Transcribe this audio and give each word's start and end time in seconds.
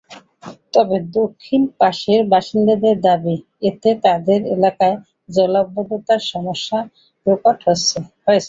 তবে 0.73 0.97
দক্ষিণ 1.13 1.61
পাশের 1.79 2.21
বাসিন্দাদের 2.33 2.95
দাবি, 3.07 3.35
এতে 3.69 3.89
তাঁদের 4.03 4.39
এলাকায় 4.55 4.97
জলাবদ্ধতার 5.29 6.21
সমস্যা 6.31 6.77
প্রকট 7.25 7.57
হয়েছে। 7.65 7.97